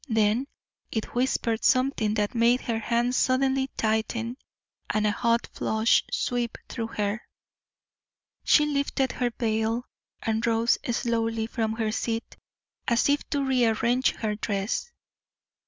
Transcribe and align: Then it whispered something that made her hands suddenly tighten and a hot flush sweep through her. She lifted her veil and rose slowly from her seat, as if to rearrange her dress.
Then 0.09 0.47
it 0.91 1.13
whispered 1.13 1.63
something 1.63 2.15
that 2.15 2.33
made 2.33 2.61
her 2.61 2.79
hands 2.79 3.15
suddenly 3.17 3.69
tighten 3.77 4.37
and 4.89 5.05
a 5.05 5.11
hot 5.11 5.45
flush 5.53 6.03
sweep 6.11 6.57
through 6.67 6.87
her. 6.97 7.21
She 8.43 8.65
lifted 8.65 9.11
her 9.11 9.29
veil 9.29 9.85
and 10.23 10.43
rose 10.47 10.79
slowly 10.91 11.45
from 11.45 11.73
her 11.73 11.91
seat, 11.91 12.35
as 12.87 13.09
if 13.09 13.29
to 13.29 13.43
rearrange 13.45 14.13
her 14.15 14.33
dress. 14.33 14.89